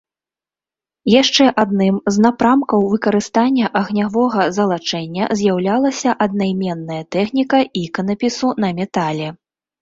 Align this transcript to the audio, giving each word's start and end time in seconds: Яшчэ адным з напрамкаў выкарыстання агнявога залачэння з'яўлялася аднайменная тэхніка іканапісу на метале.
Яшчэ 1.21 1.45
адным 1.63 1.95
з 2.15 2.23
напрамкаў 2.25 2.85
выкарыстання 2.93 3.65
агнявога 3.81 4.47
залачэння 4.57 5.27
з'яўлялася 5.43 6.15
аднайменная 6.27 6.99
тэхніка 7.19 7.59
іканапісу 7.83 8.49
на 8.67 8.75
метале. 8.81 9.27